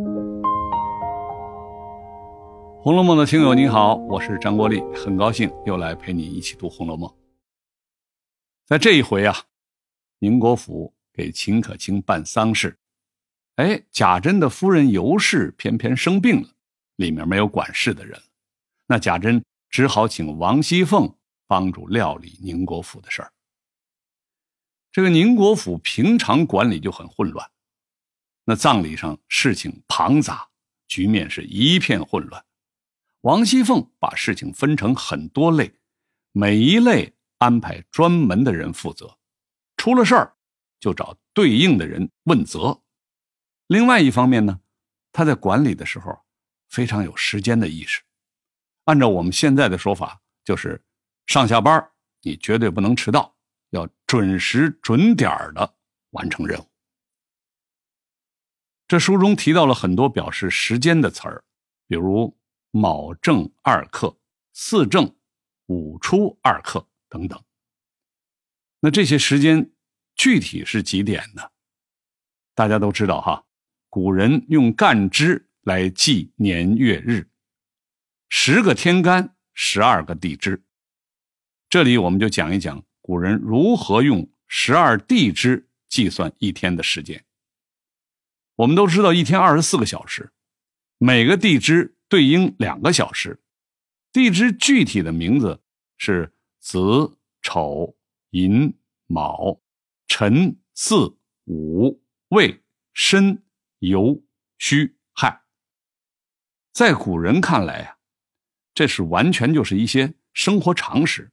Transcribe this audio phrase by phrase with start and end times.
[2.82, 7.10] 《红楼梦》的听友你好，我是张国立，很高兴又来陪你一起读《红楼梦》。
[8.64, 9.44] 在这一回啊，
[10.20, 12.78] 宁国府给秦可卿办丧事，
[13.56, 16.48] 哎，贾珍的夫人尤氏偏偏生病了，
[16.96, 18.18] 里面没有管事的人，
[18.86, 21.14] 那贾珍只好请王熙凤
[21.46, 23.30] 帮助料理宁国府的事儿。
[24.90, 27.50] 这个宁国府平常管理就很混乱，
[28.50, 30.48] 那葬礼上事情庞杂，
[30.88, 32.44] 局面是一片混乱。
[33.20, 35.72] 王熙凤把事情分成很多类，
[36.32, 39.16] 每一类安排专门的人负责，
[39.76, 40.34] 出了事儿
[40.80, 42.82] 就找对应的人问责。
[43.68, 44.58] 另外一方面呢，
[45.12, 46.18] 他在管理的时候
[46.68, 48.02] 非常有时间的意识，
[48.86, 50.84] 按照我们现在的说法，就是
[51.26, 51.88] 上下班
[52.22, 53.32] 你绝对不能迟到，
[53.70, 55.76] 要准时准点的
[56.10, 56.69] 完成任务。
[58.90, 61.44] 这书中提到了很多表示时间的词儿，
[61.86, 62.36] 比如。
[62.72, 64.16] 卯正二刻、
[64.52, 65.16] 巳正、
[65.66, 67.42] 午初二刻等等。
[68.78, 69.72] 那这些时间
[70.14, 71.42] 具体是几点呢？
[72.54, 73.44] 大家都知道哈，
[73.88, 77.28] 古人用干支来记年月日，
[78.28, 80.62] 十个天干，十二个地支。
[81.68, 87.24] 这里我们就讲一讲古人如何用十二地支计算一天的时间。
[88.60, 90.32] 我们都知道一天二十四个小时，
[90.98, 91.96] 每个地支。
[92.10, 93.40] 对应两个小时，
[94.10, 95.62] 地支具体的名字
[95.96, 97.96] 是子、丑、
[98.30, 99.60] 寅、卯、
[100.08, 103.44] 辰、巳、午、未、申、
[103.78, 104.24] 酉、
[104.58, 105.44] 戌、亥。
[106.72, 107.98] 在古人看来啊，
[108.74, 111.30] 这是完全就是一些生活常识，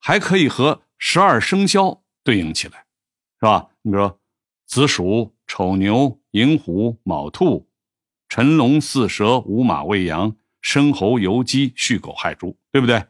[0.00, 2.88] 还可以和十二生肖对应起来，
[3.38, 3.70] 是吧？
[3.82, 4.20] 你比如说
[4.66, 7.68] 子鼠、丑牛、寅虎、卯兔。
[8.30, 13.04] 辰龙巳蛇午马未羊申猴酉鸡戌狗亥猪，对不对？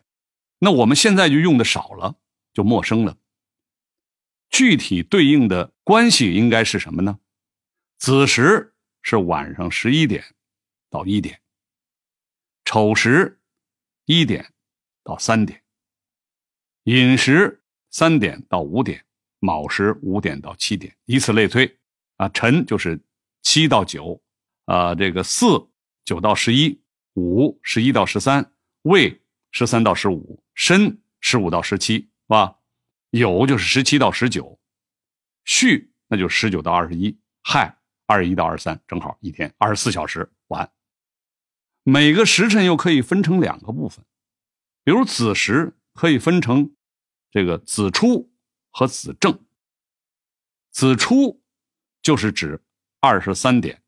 [0.59, 2.17] 那我们现在就用的少了，
[2.53, 3.17] 就陌生了。
[4.51, 7.21] 具体对应的关系应该是什么呢？
[7.97, 10.25] 子时是晚上十一点
[10.91, 11.41] 到一点，
[12.65, 13.41] 丑时
[14.05, 14.53] 一点
[15.05, 15.63] 到三点，
[16.83, 17.63] 寅时
[17.93, 19.05] 三点到五点，
[19.39, 21.79] 卯时五点到七点，以此类推。
[22.17, 23.01] 啊，辰就是
[23.43, 24.21] 七到九。
[24.67, 25.69] 啊，这个巳
[26.05, 26.81] 九到十一，
[27.15, 28.53] 午十一到十三，
[28.83, 32.59] 未十三到十五，申十五到十七，是吧？
[33.11, 34.61] 酉就是十七到十九，
[35.45, 40.73] 戌那就十九到二十一，亥二十一到二十三，正好一天二十四小时完。
[41.83, 44.05] 每个时辰又可以分成两个部分，
[44.85, 46.73] 比如子时可以分成
[47.33, 48.33] 这个子初
[48.71, 49.45] 和子正。
[50.71, 51.42] 子初
[52.03, 52.61] 就是指
[53.01, 53.81] 二十三点。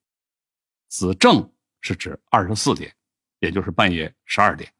[0.89, 2.95] 子正是指二十四点，
[3.41, 4.73] 也就是半夜十二点，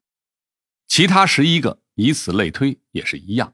[0.87, 3.53] 其他十一个以此类推也是一样。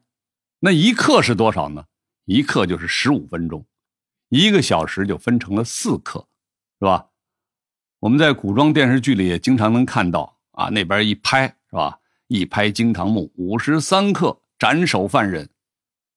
[0.59, 1.87] 那一刻是多少呢？
[2.27, 3.67] 一刻就是十五分钟，
[4.29, 6.29] 一个小时就分成了四刻，
[6.79, 7.09] 是吧？
[7.99, 11.99] 我们在古装电视剧里也经常能看到啊，那边一拍是吧？
[12.27, 15.49] 一拍惊堂木，五十三刻斩首犯人。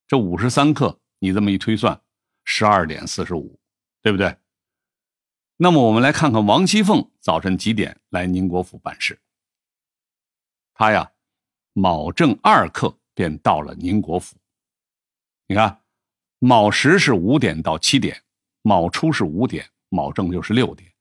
[0.06, 1.98] 这五十三刻，你这么一推算，
[2.44, 3.58] 十二点四十五，
[4.02, 4.36] 对不对？
[5.56, 9.18] 那么我们来看看王熙凤早晨几点来宁国府办事。
[10.74, 11.12] 她呀，
[11.72, 14.36] 卯正二刻便到了宁国府。
[15.46, 15.80] 你看，
[16.38, 18.22] 卯时是五点到七点，
[18.62, 20.92] 卯初是五点，卯正就是六点。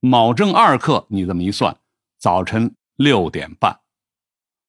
[0.00, 1.76] 卯正二刻，你这么一算，
[2.18, 3.80] 早晨六点半，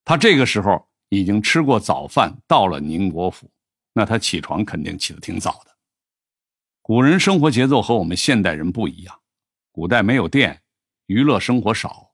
[0.04, 3.50] 他这个时候已经吃过早饭，到了宁国府。
[3.94, 5.71] 那他起床肯定起得挺早的。
[6.82, 9.22] 古人生活节奏和我们现代人不一样。
[9.72, 10.62] 古代没有电，
[11.06, 12.14] 娱乐生活少，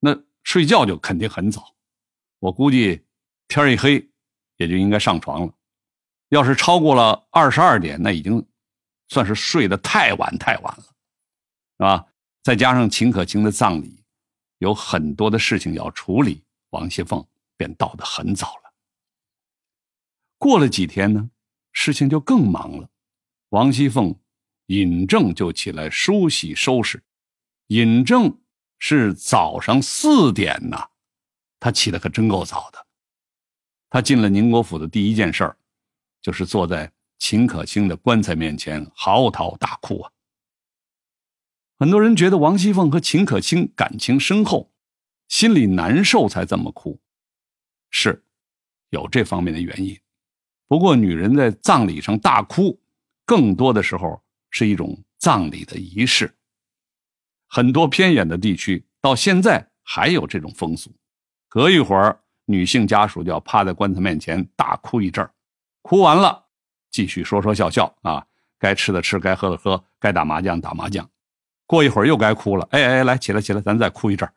[0.00, 1.74] 那睡觉就肯定很早。
[2.38, 3.04] 我估计
[3.48, 4.08] 天一黑
[4.56, 5.52] 也就应该上床了。
[6.28, 8.46] 要是超过了二十二点，那已经
[9.08, 12.06] 算是睡得太晚太晚了，是吧？
[12.42, 14.04] 再加上秦可卿的葬礼
[14.58, 17.26] 有很多的事情要处理，王熙凤
[17.56, 18.72] 便到得很早了。
[20.38, 21.30] 过了几天呢，
[21.72, 22.88] 事情就更忙了。
[23.50, 24.18] 王熙凤。
[24.68, 27.02] 尹正就起来梳洗收拾，
[27.68, 28.38] 尹正
[28.78, 30.88] 是早上四点呐，
[31.58, 32.86] 他起的可真够早的。
[33.88, 35.56] 他进了宁国府的第一件事儿，
[36.20, 40.12] 就是坐在秦可卿的棺材面前嚎啕大哭啊。
[41.78, 44.70] 很多人觉得王熙凤和秦可卿感情深厚，
[45.28, 47.00] 心里难受才这么哭，
[47.88, 48.22] 是
[48.90, 49.98] 有这方面的原因。
[50.66, 52.78] 不过女人在葬礼上大哭，
[53.28, 54.20] 更多的时候。
[54.50, 56.34] 是一种葬礼的仪式，
[57.48, 60.90] 很多偏远的地区到现在还有这种风俗。
[61.50, 65.30] 隔一会儿，女性家属就要趴在棺材面前大哭一阵儿，
[65.82, 66.46] 哭完了
[66.90, 68.26] 继续说说笑笑啊，
[68.58, 71.06] 该吃的吃，该喝的喝，该打麻将打麻将。
[71.66, 74.32] 过一会儿又该哭了，哎哎，来起来起来，咱再哭一阵儿，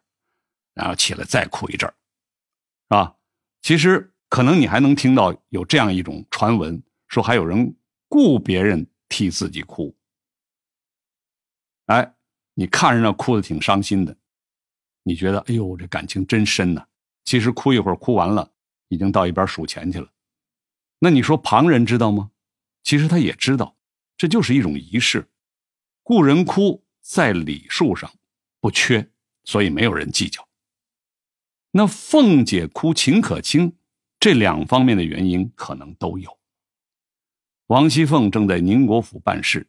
[0.74, 3.16] 然后起来再哭一阵儿，啊，
[3.62, 7.74] 其实可能你还能听到有这样一种传闻，说还有人
[8.12, 9.96] 雇别人替自己哭。
[11.86, 12.14] 哎，
[12.54, 14.18] 你看着那哭的挺伤心的，
[15.04, 16.86] 你觉得哎呦这感情真深呐。
[17.24, 18.52] 其实哭一会儿，哭完了
[18.90, 20.12] 已经到一边数钱去了。
[21.00, 22.32] 那你说旁人知道吗？
[22.84, 23.78] 其实他也知道，
[24.18, 25.30] 这就是一种仪式，
[26.04, 26.84] 雇人哭。
[27.04, 28.14] 在礼数上
[28.60, 29.10] 不缺，
[29.44, 30.48] 所以没有人计较。
[31.72, 33.76] 那凤姐哭秦可卿，
[34.20, 36.38] 这两方面的原因可能都有。
[37.72, 39.66] 王熙凤正在宁国府办事，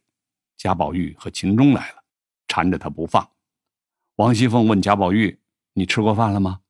[0.57, 2.03] 贾宝玉和秦钟来了，
[2.49, 3.31] 缠着她不放。
[4.17, 5.39] 王熙凤问贾宝玉
[5.73, 6.63] ：“你吃过饭了吗？”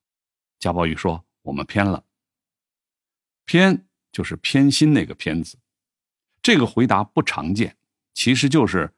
[0.60, 2.04] 贾宝玉说：“我们偏了。”
[3.46, 5.56] 偏就是偏心那个偏字。
[6.42, 7.78] 这个回答不常见，
[8.12, 8.92] 其实就是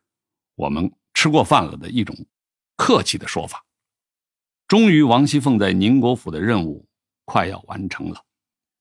[0.56, 0.92] 我们。
[1.16, 2.14] 吃过饭了的一种
[2.74, 3.64] 客气的说法。
[4.66, 6.88] 终于，王熙凤在宁国府的任务
[7.24, 8.24] 快要完成了，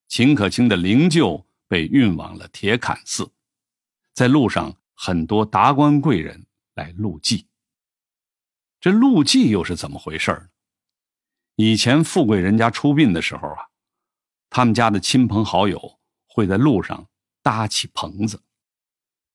[0.07, 3.31] 秦可卿的灵柩被运往了铁槛寺，
[4.13, 6.45] 在路上，很多达官贵人
[6.75, 7.47] 来路祭。
[8.79, 10.49] 这路祭又是怎么回事呢？
[11.55, 13.67] 以前富贵人家出殡的时候啊，
[14.49, 17.07] 他们家的亲朋好友会在路上
[17.41, 18.41] 搭起棚子，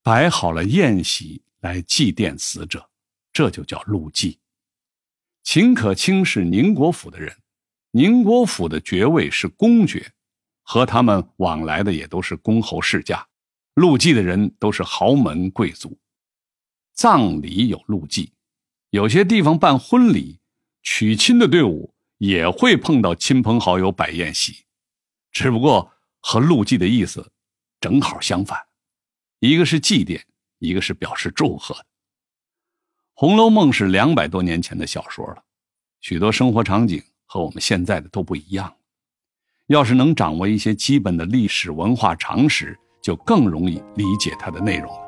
[0.03, 2.91] 摆好了宴席来祭奠死者。
[3.33, 4.41] 这就叫路祭。
[5.45, 7.37] 秦可卿是宁国府的人，
[7.93, 10.13] 宁国府的爵位是公爵，
[10.63, 13.28] 和他们往来的也都是公侯世家，
[13.79, 15.97] 路祭的人都是豪门贵族。
[16.93, 18.33] 葬礼有路祭，
[18.91, 20.41] 有些地方办婚礼，
[20.83, 24.65] 娶亲的队伍也会碰到亲朋好友摆宴席，
[25.31, 27.31] 只不过和路祭的意思
[27.79, 28.59] 正好相反，
[29.39, 30.21] 一个是祭奠，
[30.59, 31.77] 一个是表示祝贺。
[33.15, 35.45] 《红楼梦》是两百多年前的小说了，
[36.01, 38.77] 许多生活场景和我们现在的都不一样。
[39.69, 45.01] 要是能掌握一些基本的历史文化常识，就更容易理解它的内容了。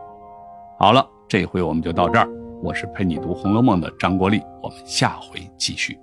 [0.79, 2.29] 好了，这回我们就到这儿。
[2.63, 5.99] 我是陪你读《红楼梦》的张国立，我们下回继续。